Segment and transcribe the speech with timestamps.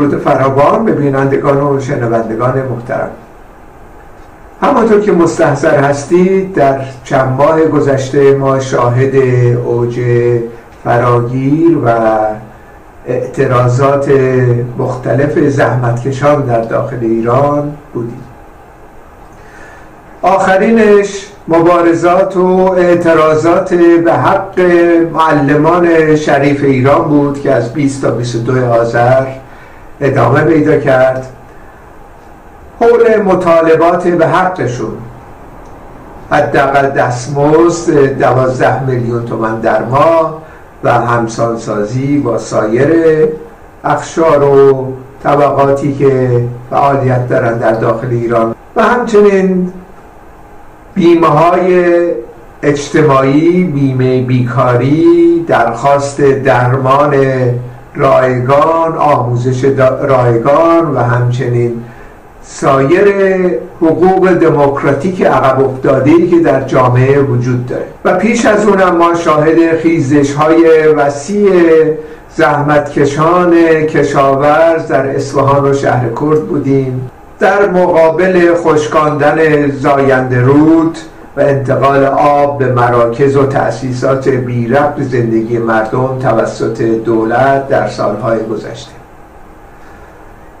[0.00, 3.10] درود فراوان به بینندگان و شنوندگان محترم.
[4.62, 9.14] همانطور که مستحضر هستید در چند ماه گذشته ما شاهد
[9.64, 10.00] اوج
[10.84, 11.90] فراگیر و
[13.06, 14.10] اعتراضات
[14.78, 18.22] مختلف زحمتکشان در داخل ایران بودیم.
[20.22, 24.60] آخرینش مبارزات و اعتراضات به حق
[25.12, 29.26] معلمان شریف ایران بود که از 20 تا 22 آذر
[30.00, 31.26] ادامه پیدا کرد.
[32.80, 34.92] حول مطالبات به حقشون.
[36.30, 40.42] حداقل دستمزد دوازده میلیون تومن در ماه
[40.84, 42.88] و همسانسازی با سایر
[43.84, 44.92] اخشار و
[45.22, 49.72] طبقاتی که فعالیت دارند در داخل ایران و همچنین
[50.94, 51.84] بیمه های
[52.62, 57.14] اجتماعی بیمه بیکاری درخواست درمان
[57.94, 59.64] رایگان آموزش
[60.02, 61.82] رایگان و همچنین
[62.42, 63.08] سایر
[63.80, 67.84] حقوق دموکراتیک عقب افتاده که در جامعه وجود داره.
[68.04, 71.50] و پیش از اونم ما شاهد خیزش های وسیع
[72.36, 73.52] زحمتکشان
[73.86, 77.10] کشاورز در اصفهان و شهر کرد بودیم.
[77.40, 80.98] در مقابل خشکاندن زاینده رود
[81.40, 88.92] انتقال آب به مراکز و تأسیسات بیربط زندگی مردم توسط دولت در سالهای گذشته.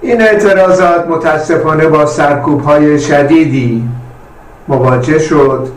[0.00, 3.88] این اعتراضات متاسفانه با سرکوب های شدیدی
[4.68, 5.68] مواجه شد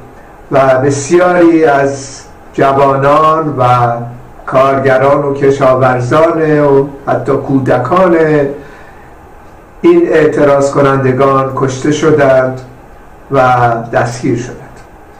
[0.51, 2.21] و بسیاری از
[2.53, 3.63] جوانان و
[4.45, 8.17] کارگران و کشاورزان و حتی کودکان
[9.81, 12.61] این اعتراض کنندگان کشته شدند
[13.31, 13.41] و
[13.93, 14.70] دستگیر شدند.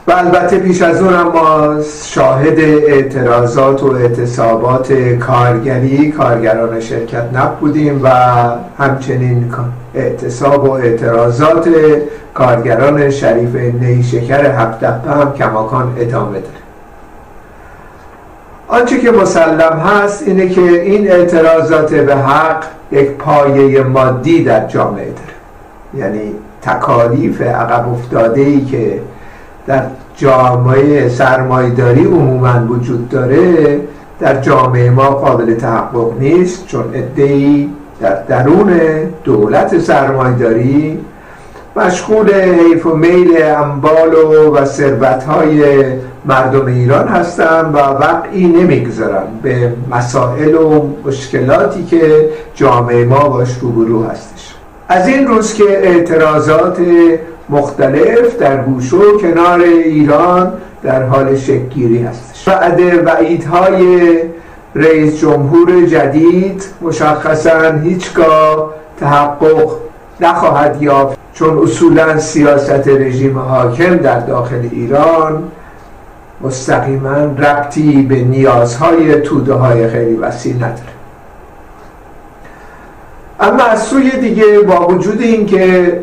[0.06, 8.08] و البته پیش از اون ما شاهد اعتراضات و اعتصابات کارگری کارگران شرکت نبودیم و
[8.78, 9.54] همچنین
[9.94, 11.68] اعتصاب و اعتراضات
[12.34, 16.62] کارگران شریف نیشکر هفتپه هم کماکان ادامه داره
[18.68, 25.04] آنچه که مسلم هست اینه که این اعتراضات به حق یک پایه مادی در جامعه
[25.04, 25.32] داره.
[25.94, 29.00] یعنی تکالیف عقب افتاده ای که
[29.66, 29.82] در
[30.16, 33.80] جامعه سرمایداری عموما وجود داره
[34.20, 37.70] در جامعه ما قابل تحقق نیست چون ادهی
[38.00, 38.80] در درون
[39.24, 41.00] دولت سرمایداری
[41.76, 45.84] مشغول حیف و میل اموال و, و ثروت های
[46.24, 54.04] مردم ایران هستند و وقعی نمی‌گذارن به مسائل و مشکلاتی که جامعه ما باش روبرو
[54.04, 54.54] هستش.
[54.88, 56.78] از این روز که اعتراضات
[57.48, 62.48] مختلف در گوش و کنار ایران در حال شکگیری هستش.
[62.48, 64.18] بعد وعیدهای
[64.74, 69.70] رئیس جمهور جدید مشخصا هیچگاه تحقق
[70.20, 75.42] نخواهد یافت چون اصولا سیاست رژیم حاکم در داخل ایران
[76.40, 80.92] مستقیما ربطی به نیازهای توده های خیلی وسیع نداره.
[83.40, 86.00] اما از سوی دیگه با وجود اینکه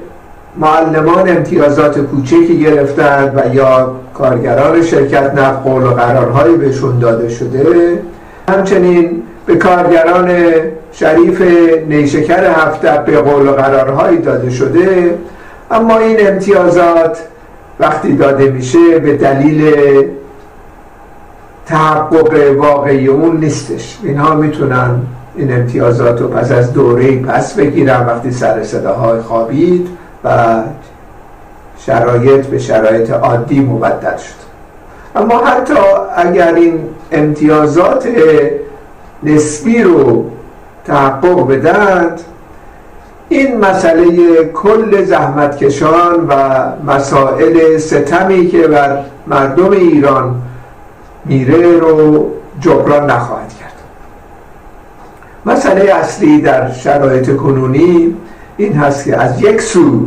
[0.59, 7.99] معلمان امتیازات کوچکی گرفتند و یا کارگران شرکت نفت قول و قرارهایی بهشون داده شده.
[8.49, 10.31] همچنین به کارگران
[10.91, 11.41] شریف
[11.87, 15.17] نیشکر هفته به قول و قرارهایی داده شده.
[15.71, 17.17] اما این امتیازات
[17.79, 19.73] وقتی داده میشه به دلیل
[21.65, 23.97] تحقق واقعی اون نیستش.
[24.03, 24.89] اینها می‌تونن
[25.35, 29.98] این امتیازات رو پس از دوره پس بگیرن وقتی سر صداهای خوابید.
[30.23, 30.59] و
[31.77, 34.49] شرایط به شرایط عادی مبدل شد.
[35.15, 35.73] اما حتی
[36.15, 36.79] اگر این
[37.11, 38.07] امتیازات
[39.23, 40.25] نسبی رو
[40.85, 42.21] تحقق بدند
[43.29, 46.33] این مسئله کل زحمتکشان و
[46.91, 50.35] مسائل ستمی که بر مردم ایران
[51.25, 52.29] میره رو
[52.59, 53.73] جبران نخواهد کرد.
[55.45, 58.15] مسئله اصلی در شرایط کنونی
[58.59, 60.05] این هست که از یک سو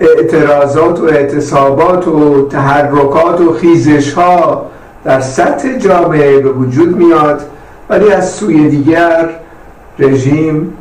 [0.00, 4.66] اعتراضات و اعتصابات و تحرکات و خیزش ها
[5.04, 7.40] در سطح جامعه به وجود میاد
[7.88, 9.28] ولی از سوی دیگر
[9.98, 10.72] رژیم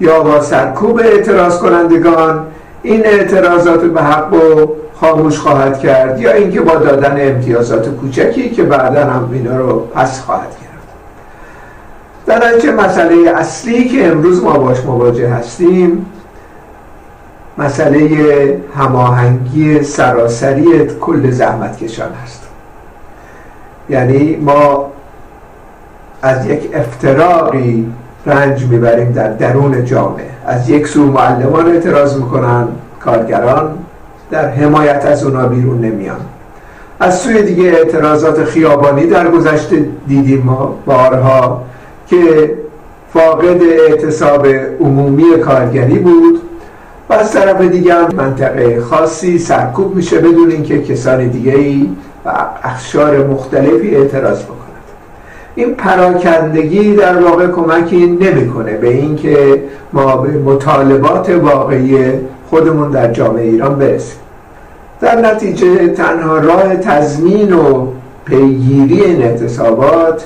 [0.00, 2.46] یا با سرکوب اعتراض کنندگان
[2.82, 4.66] این اعتراضات به حق و
[5.00, 10.20] خاموش خواهد کرد یا اینکه با دادن امتیازات کوچکی که بعدا هم اینا رو پس
[10.20, 10.70] خواهد کرد.
[12.26, 16.06] در مسئله اصلی که امروز ما باش مواجه هستیم
[17.60, 22.42] مسئله هماهنگی سراسری کل زحمتکشان هست
[23.88, 24.86] یعنی ما
[26.22, 27.92] از یک افتراقی
[28.26, 30.30] رنج می‌بریم در درون جامعه.
[30.46, 32.68] از یک سو معلمان اعتراض می‌کنن
[33.00, 33.70] کارگران
[34.30, 36.20] در حمایت از اونا بیرون نمیان.
[37.00, 41.62] از سوی دیگه اعتراضات خیابانی در گذشته دیدیم ما بارها
[42.06, 42.54] که
[43.12, 44.46] فاقد اعتصاب
[44.80, 46.49] عمومی کارگری بود.
[47.10, 51.88] و از طرف دیگه هم منطقه خاصی سرکوب میشه بدون اینکه کسان دیگه ای
[52.24, 54.60] و اخشار مختلفی اعتراض بکنند.
[55.54, 59.62] این پراکندگی در واقع کمکی نمی‌کنه به اینکه
[59.92, 62.12] ما به مطالبات واقعی
[62.50, 64.18] خودمون در جامعه ایران برسیم.
[65.00, 67.86] در نتیجه تنها راه تضمین و
[68.24, 70.24] پیگیری این اعتصابات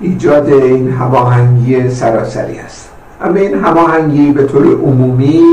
[0.00, 2.88] ایجاد این هماهنگی سراسری است.
[3.20, 5.44] اما این هماهنگی به طور عمومی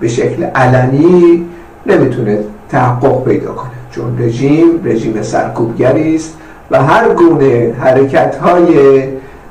[0.00, 1.46] به شکل علنی
[1.86, 2.38] نمی‌تونه
[2.68, 3.70] تحقق پیدا کنه.
[3.90, 6.34] چون رژیم رژیم سرکوبگری است
[6.70, 9.02] و هر گونه حرکت های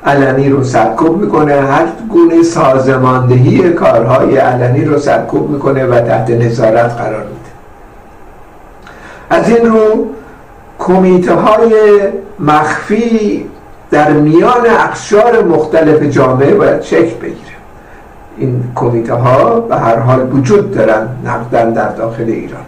[0.06, 6.92] علنی رو سرکوب می‌کنه هر گونه سازماندهی کارهای علنی رو سرکوب می‌کنه و تحت نظارت
[6.92, 7.34] قرار میده.
[9.30, 10.06] از این رو
[10.78, 11.74] کمیته های
[12.40, 13.46] مخفی
[13.90, 17.53] در میان اقشار مختلف جامعه باید شکل بگیره.
[18.36, 22.64] این کمیته ها به هر حال وجود دارن نقدن در داخل ایران.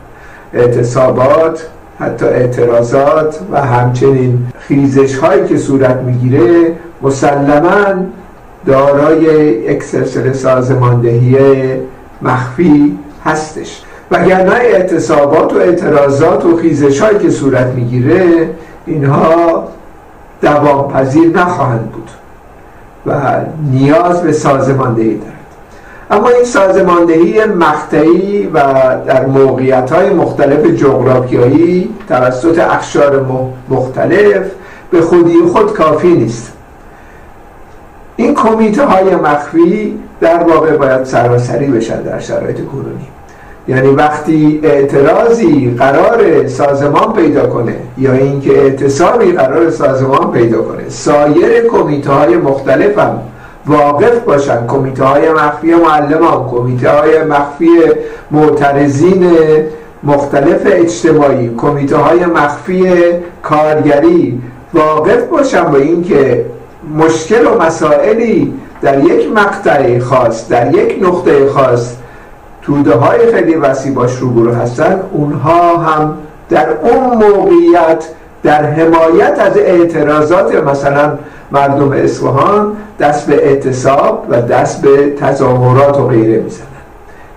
[0.55, 1.67] اعتصابات
[1.99, 6.73] حتی اعتراضات و همچنین خیزش هایی که صورت می‌گیره
[7.03, 8.05] مسلما
[8.67, 11.37] دارای یک سلسله سازماندهی
[12.23, 13.83] مخفی هستش.
[14.11, 18.49] وگرنه اعتصابات و اعتراضات و خیزش هایی که صورت می‌گیره
[18.87, 19.69] اینها
[20.43, 22.11] دوام پذیر نخواهند بود
[23.07, 23.12] و
[23.73, 25.36] نیاز به سازماندهی دارد
[26.11, 28.62] اما این سازماندهی مقطعی و
[29.06, 33.26] در موقعیت های مختلف جغرافیایی توسط اخشار
[33.69, 34.47] مختلف
[34.91, 36.53] به خودی خود کافی نیست.
[38.17, 43.06] این کمیته های مخفی در واقع باید سراسری بشن در شرایط کنونی.
[43.69, 51.69] یعنی وقتی اعتراضی قرار سازمان پیدا کنه یا اینکه اعتصابی قرار سازمان پیدا کنه سایر
[51.69, 53.20] کمیته های مختلف هم
[53.67, 54.67] واقف باشن.
[54.67, 57.71] کمیته های مخفی معلمان کمیته های مخفی
[58.31, 59.33] معترضین
[60.03, 62.93] مختلف اجتماعی کمیته های مخفی
[63.43, 64.43] کارگری
[64.75, 66.47] واقف باشن به اینکه
[66.97, 71.93] مشکل و مسائلی در یک مقطع خاص در یک نقطه خاص
[72.62, 75.01] توده های خیلی وسیع باش روبرو هستن.
[75.12, 76.17] اونها هم
[76.51, 78.05] در اون موقعیت
[78.43, 81.19] در حمایت از اعتراضات مثلا
[81.53, 86.67] مردم اصفهان دست به اعتصاب و دست به تظاهرات و غیره می‌زنن.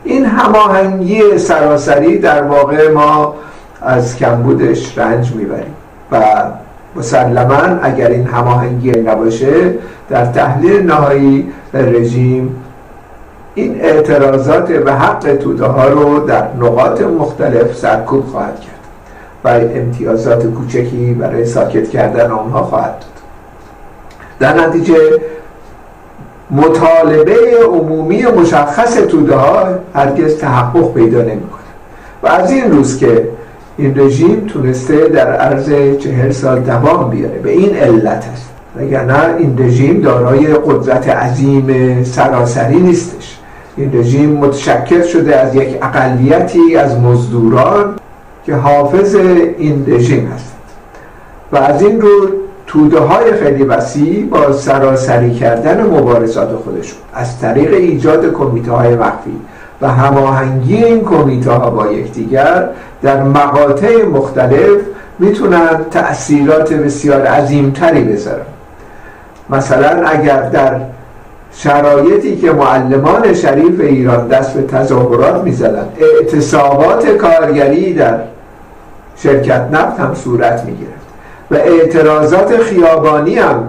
[0.03, 3.35] این هماهنگی سراسری در واقع ما
[3.81, 5.73] از کمبودش رنج می‌بریم
[6.11, 6.23] و
[6.95, 9.73] مسلما اگر این هماهنگی نباشه
[10.09, 12.55] در تحلیل نهایی رژیم
[13.55, 18.79] این اعتراضات به حق توده ها رو در نقاط مختلف سرکوب خواهد کرد
[19.43, 23.18] و امتیازات کوچکی برای ساکت کردن آنها خواهد داد.
[24.39, 24.95] در نتیجه
[26.51, 27.37] مطالبه
[27.67, 31.59] عمومی مشخص توده ها هرگز تحقق پیدا نمی‌کنه.
[32.23, 33.27] و از این روز که
[33.77, 37.39] این رژیم تونسته در عرض چهل سال دوام بیاره.
[37.39, 38.49] به این علت است.
[38.77, 43.37] وگرنه این رژیم دارای قدرت عظیم سراسری نیستش.
[43.77, 47.95] این رژیم متشکل شده از یک اقلیتی از مزدوران
[48.45, 50.59] که حافظ این رژیم هستند
[51.51, 52.09] و از این رو
[52.69, 59.41] توده های خیلی وسیع با سراسری کردن مبارزات خودشون از طریق ایجاد کمیته های مخفی
[59.81, 62.69] و هماهنگی این کمیته ها با یکدیگر
[63.01, 64.81] در مقاطع مختلف
[65.19, 68.45] می‌تونن تأثیرات بسیار عظیمتری بذارن.
[69.49, 70.81] مثلا اگر در
[71.53, 78.19] شرایطی که معلمان شریف ایران دست به تظاهرات می‌زدن اعتصابات کارگری در
[79.17, 80.98] شرکت نفت هم صورت می‌گرفت
[81.51, 83.63] و اعتراضات خیابانی هم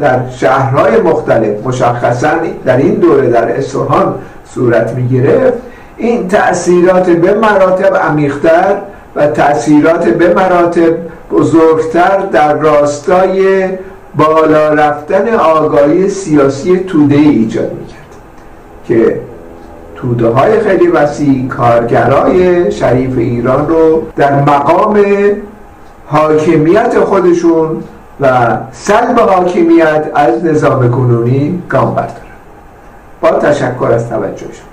[0.00, 2.30] در شهرهای مختلف مشخصا
[2.64, 4.14] در این دوره در اصفهان
[4.54, 5.58] صورت می‌گرفت.
[5.96, 8.76] این تأثیرات به مراتب عمیقتر
[9.16, 10.96] و تأثیرات به مراتب
[11.32, 13.68] بزرگتر در راستای
[14.16, 18.00] بالا رفتن آگاهی سیاسی توده ایجاد می‌کرد
[18.88, 19.20] که
[19.96, 25.04] توده های خیلی وسیع کارگرای شریف ایران رو در مقام
[26.10, 27.82] حاکمیت خودشون
[28.20, 32.20] و سلب حاکمیت از نظام کنونی گام بردارن.
[33.20, 34.69] با تشکر از توجهشون